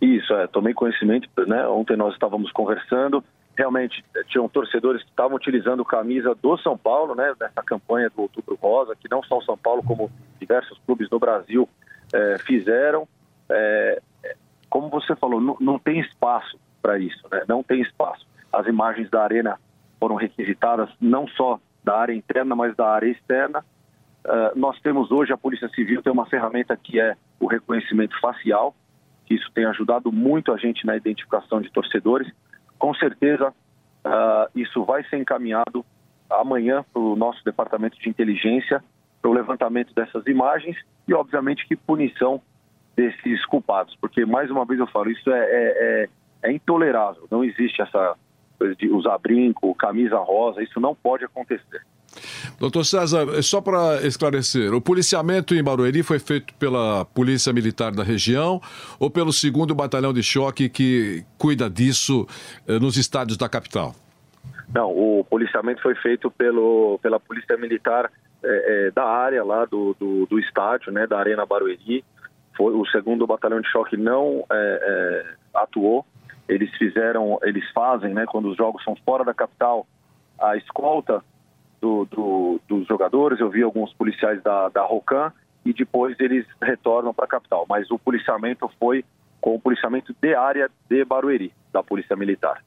Isso, 0.00 0.32
é, 0.32 0.46
tomei 0.46 0.72
conhecimento, 0.72 1.28
né? 1.46 1.66
Ontem 1.66 1.96
nós 1.96 2.12
estávamos 2.12 2.52
conversando, 2.52 3.22
realmente 3.58 4.04
eh, 4.14 4.22
tinham 4.28 4.48
torcedores 4.48 5.02
que 5.02 5.10
estavam 5.10 5.36
utilizando 5.36 5.84
camisa 5.84 6.34
do 6.34 6.56
São 6.58 6.78
Paulo, 6.78 7.16
né, 7.16 7.34
nessa 7.38 7.62
campanha 7.62 8.08
do 8.08 8.22
Outubro 8.22 8.54
Rosa, 8.54 8.94
que 8.94 9.10
não 9.10 9.22
só 9.24 9.38
o 9.38 9.42
São 9.42 9.58
Paulo, 9.58 9.82
como 9.82 10.10
diversos 10.38 10.78
clubes 10.86 11.10
no 11.10 11.18
Brasil 11.18 11.68
eh, 12.14 12.36
fizeram. 12.46 13.06
é, 13.50 14.00
como 14.70 14.88
você 14.88 15.16
falou, 15.16 15.40
não, 15.40 15.56
não 15.60 15.78
tem 15.78 15.98
espaço 16.00 16.58
para 16.80 16.98
isso, 16.98 17.26
né? 17.30 17.42
não 17.48 17.62
tem 17.62 17.80
espaço. 17.80 18.26
As 18.52 18.66
imagens 18.66 19.10
da 19.10 19.22
arena 19.22 19.58
foram 19.98 20.14
requisitadas 20.14 20.88
não 21.00 21.26
só 21.26 21.58
da 21.82 21.96
área 21.96 22.12
interna, 22.12 22.54
mas 22.54 22.76
da 22.76 22.86
área 22.86 23.08
externa. 23.08 23.64
Uh, 24.24 24.58
nós 24.58 24.78
temos 24.80 25.10
hoje, 25.10 25.32
a 25.32 25.38
Polícia 25.38 25.68
Civil 25.70 26.02
tem 26.02 26.12
uma 26.12 26.26
ferramenta 26.26 26.76
que 26.76 27.00
é 27.00 27.16
o 27.40 27.46
reconhecimento 27.46 28.18
facial, 28.20 28.74
que 29.26 29.34
isso 29.34 29.50
tem 29.54 29.64
ajudado 29.64 30.12
muito 30.12 30.52
a 30.52 30.56
gente 30.56 30.86
na 30.86 30.96
identificação 30.96 31.60
de 31.60 31.70
torcedores. 31.70 32.30
Com 32.78 32.94
certeza, 32.94 33.48
uh, 34.04 34.50
isso 34.54 34.84
vai 34.84 35.04
ser 35.04 35.18
encaminhado 35.18 35.84
amanhã 36.30 36.84
para 36.92 37.00
o 37.00 37.16
nosso 37.16 37.44
departamento 37.44 37.98
de 37.98 38.08
inteligência, 38.08 38.82
para 39.20 39.30
o 39.30 39.34
levantamento 39.34 39.94
dessas 39.94 40.26
imagens 40.26 40.76
e, 41.06 41.14
obviamente, 41.14 41.66
que 41.66 41.74
punição 41.74 42.40
desses 42.96 43.44
culpados. 43.46 43.96
Porque, 44.00 44.24
mais 44.24 44.50
uma 44.50 44.64
vez 44.64 44.80
eu 44.80 44.86
falo, 44.86 45.10
isso 45.10 45.30
é, 45.30 45.38
é, 45.38 46.08
é, 46.42 46.48
é 46.48 46.52
intolerável. 46.52 47.26
Não 47.30 47.42
existe 47.42 47.80
essa 47.80 48.16
coisa 48.58 48.74
de 48.74 48.88
usar 48.90 49.18
brinco, 49.18 49.74
camisa 49.74 50.18
rosa, 50.18 50.62
isso 50.62 50.80
não 50.80 50.94
pode 50.94 51.24
acontecer. 51.24 51.82
Doutor 52.58 52.84
César, 52.84 53.40
só 53.40 53.60
para 53.60 54.04
esclarecer, 54.04 54.74
o 54.74 54.80
policiamento 54.80 55.54
em 55.54 55.62
Barueri 55.62 56.02
foi 56.02 56.18
feito 56.18 56.52
pela 56.54 57.04
Polícia 57.04 57.52
Militar 57.52 57.92
da 57.92 58.02
região 58.02 58.60
ou 58.98 59.08
pelo 59.08 59.32
segundo 59.32 59.76
Batalhão 59.76 60.12
de 60.12 60.24
Choque 60.24 60.68
que 60.68 61.24
cuida 61.38 61.70
disso 61.70 62.26
eh, 62.66 62.80
nos 62.80 62.96
estádios 62.96 63.36
da 63.36 63.48
capital? 63.48 63.94
Não, 64.74 64.90
o 64.90 65.24
policiamento 65.24 65.80
foi 65.80 65.94
feito 65.94 66.32
pelo, 66.32 66.98
pela 67.00 67.20
Polícia 67.20 67.56
Militar 67.56 68.10
é, 68.42 68.86
é, 68.86 68.90
da 68.90 69.04
área 69.04 69.44
lá 69.44 69.64
do, 69.64 69.94
do, 69.98 70.26
do, 70.26 70.38
estádio, 70.40 70.92
né, 70.92 71.06
da 71.06 71.16
Arena 71.16 71.46
Barueri. 71.46 72.04
Foi, 72.56 72.74
o 72.74 72.84
segundo 72.86 73.24
batalhão 73.24 73.60
de 73.60 73.68
choque 73.68 73.96
não 73.96 74.44
é, 74.50 75.24
atuou. 75.54 76.04
Eles 76.48 76.70
fizeram, 76.76 77.38
eles 77.44 77.64
fazem, 77.70 78.12
né, 78.12 78.26
quando 78.26 78.48
os 78.48 78.56
jogos 78.56 78.82
são 78.82 78.96
fora 79.04 79.24
da 79.24 79.32
capital, 79.32 79.86
a 80.40 80.56
escolta 80.56 81.22
do, 81.80 82.04
do, 82.06 82.60
dos 82.68 82.86
jogadores. 82.86 83.40
Eu 83.40 83.50
vi 83.50 83.62
alguns 83.62 83.92
policiais 83.94 84.42
da, 84.42 84.68
da 84.68 84.82
Rocan 84.82 85.32
e 85.64 85.72
depois 85.72 86.18
eles 86.20 86.46
retornam 86.62 87.12
para 87.12 87.24
a 87.24 87.28
capital. 87.28 87.66
Mas 87.68 87.90
o 87.90 87.98
policiamento 87.98 88.70
foi 88.78 89.04
com 89.40 89.54
o 89.54 89.60
policiamento 89.60 90.14
de 90.20 90.34
área 90.34 90.70
de 90.88 91.04
Barueri, 91.04 91.52
da 91.72 91.82
Polícia 91.82 92.16
Militar. 92.16 92.62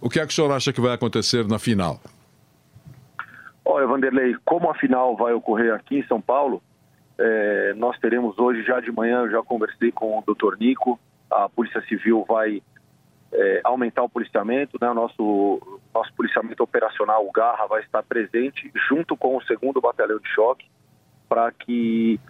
O 0.00 0.08
que 0.08 0.20
é 0.20 0.26
que 0.26 0.32
o 0.32 0.34
senhor 0.34 0.50
acha 0.52 0.72
que 0.72 0.80
vai 0.80 0.92
acontecer 0.92 1.46
na 1.46 1.58
final? 1.58 2.00
Olha, 3.64 3.86
Vanderlei, 3.86 4.36
como 4.44 4.70
a 4.70 4.74
final 4.74 5.16
vai 5.16 5.32
ocorrer 5.32 5.74
aqui 5.74 5.98
em 5.98 6.06
São 6.06 6.20
Paulo, 6.20 6.62
é, 7.18 7.74
nós 7.74 7.98
teremos 7.98 8.38
hoje, 8.38 8.62
já 8.62 8.78
de 8.80 8.92
manhã, 8.92 9.22
eu 9.22 9.30
já 9.30 9.42
conversei 9.42 9.90
com 9.90 10.18
o 10.18 10.22
doutor 10.22 10.56
Nico, 10.58 10.98
a 11.30 11.48
Polícia 11.48 11.82
Civil 11.88 12.24
vai 12.28 12.62
é, 13.32 13.60
aumentar 13.64 14.02
o 14.02 14.08
policiamento, 14.08 14.78
né? 14.80 14.90
o 14.90 14.94
nosso, 14.94 15.80
nosso 15.94 16.12
policiamento 16.14 16.62
operacional, 16.62 17.26
o 17.26 17.32
Garra, 17.32 17.66
vai 17.66 17.82
estar 17.82 18.02
presente 18.02 18.70
junto 18.88 19.16
com 19.16 19.36
o 19.36 19.42
segundo 19.42 19.80
batalhão 19.80 20.18
de 20.18 20.28
choque, 20.28 20.66
para 21.28 21.50
que 21.52 22.20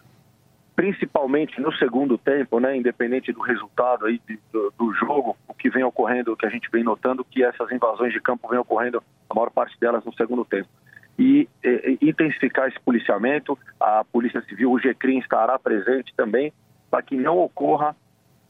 principalmente 0.75 1.59
no 1.59 1.73
segundo 1.73 2.19
tempo, 2.19 2.61
né, 2.61 2.77
independente 2.77 3.33
do 3.33 3.41
resultado 3.41 4.05
aí 4.05 4.21
do, 4.53 4.73
do, 4.79 4.93
jogo, 4.93 5.35
o 5.49 5.55
que 5.55 5.71
vem 5.71 5.83
ocorrendo, 5.83 6.33
o 6.33 6.37
que 6.37 6.45
a 6.45 6.51
gente 6.51 6.69
vem 6.71 6.85
notando, 6.85 7.25
que 7.25 7.43
essas 7.43 7.73
invasões 7.73 8.13
de 8.13 8.21
campo 8.21 8.47
vem 8.49 8.59
ocorrendo, 8.59 9.03
a 9.29 9.35
maior 9.35 9.51
parte 9.51 9.79
delas 9.81 10.05
no 10.05 10.15
segundo 10.15 10.45
tempo. 10.45 10.69
E, 11.19 11.49
e 11.65 11.99
intensificar 12.03 12.69
esse 12.69 12.79
policiamento, 12.81 13.59
a 13.81 14.05
Polícia 14.05 14.43
Civil, 14.43 14.71
o 14.71 14.79
GCRIM 14.79 15.19
estará 15.19 15.59
presente 15.59 16.13
também, 16.15 16.53
para 16.91 17.01
que 17.01 17.17
não 17.17 17.39
ocorra 17.39 17.97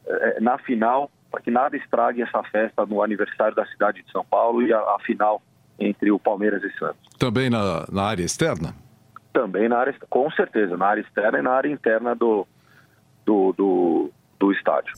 eh, 0.05 0.41
na 0.41 0.59
final, 0.59 1.09
para 1.31 1.41
que 1.41 1.51
nada 1.51 1.77
estrague 1.77 2.23
essa 2.23 2.43
festa 2.45 2.87
no 2.87 3.03
aniversário 3.03 3.55
da 3.55 3.67
cidade 3.67 4.03
de 4.03 4.11
São 4.11 4.25
Paulo 4.25 4.63
e 4.63 4.73
a, 4.73 4.79
a 4.79 4.99
final 5.05 5.43
entre 5.79 6.11
o 6.11 6.19
Palmeiras 6.19 6.63
e 6.63 6.71
Santos. 6.79 7.01
Também 7.19 7.51
na, 7.51 7.87
na 7.91 8.05
área 8.05 8.25
externa? 8.25 8.75
Também 9.33 9.69
na 9.69 9.79
área, 9.79 9.95
com 10.09 10.31
certeza, 10.31 10.77
na 10.77 10.87
área 10.87 11.03
externa 11.03 11.39
e 11.39 11.43
na 11.43 11.51
área 11.51 11.71
interna 11.71 12.15
do, 12.15 12.47
do, 13.25 13.53
do, 13.53 14.11
do 14.39 14.53
estádio. 14.53 14.95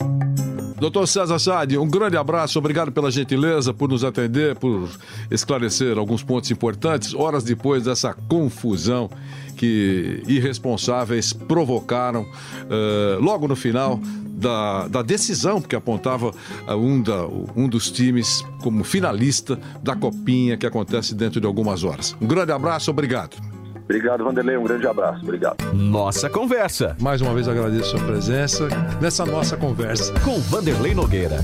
Doutor 0.80 1.08
César 1.08 1.38
Sade, 1.40 1.76
um 1.76 1.88
grande 1.88 2.16
abraço, 2.16 2.56
obrigado 2.58 2.92
pela 2.92 3.10
gentileza, 3.10 3.74
por 3.74 3.88
nos 3.88 4.04
atender, 4.04 4.54
por 4.54 4.88
esclarecer 5.28 5.98
alguns 5.98 6.22
pontos 6.22 6.52
importantes, 6.52 7.14
horas 7.14 7.42
depois 7.42 7.84
dessa 7.84 8.14
confusão 8.14 9.10
que 9.56 10.22
irresponsáveis 10.28 11.32
provocaram 11.32 12.22
uh, 12.22 13.20
logo 13.20 13.48
no 13.48 13.56
final 13.56 13.98
da, 14.24 14.86
da 14.86 15.02
decisão, 15.02 15.60
porque 15.60 15.74
apontava 15.74 16.28
uh, 16.30 16.74
um, 16.76 17.02
da, 17.02 17.26
um 17.56 17.68
dos 17.68 17.90
times 17.90 18.44
como 18.62 18.84
finalista 18.84 19.58
da 19.82 19.96
Copinha 19.96 20.56
que 20.56 20.64
acontece 20.64 21.12
dentro 21.12 21.40
de 21.40 21.46
algumas 21.46 21.82
horas. 21.82 22.16
Um 22.20 22.26
grande 22.26 22.52
abraço, 22.52 22.88
obrigado. 22.88 23.57
Obrigado, 23.88 24.22
Vanderlei. 24.22 24.58
Um 24.58 24.64
grande 24.64 24.86
abraço. 24.86 25.22
Obrigado. 25.22 25.56
Nossa 25.72 26.28
Conversa. 26.28 26.94
Mais 27.00 27.22
uma 27.22 27.32
vez 27.32 27.48
agradeço 27.48 27.96
a 27.96 27.98
sua 27.98 28.06
presença 28.06 28.68
nessa 29.00 29.24
nossa 29.24 29.56
conversa. 29.56 30.12
Com 30.20 30.38
Vanderlei 30.40 30.94
Nogueira. 30.94 31.38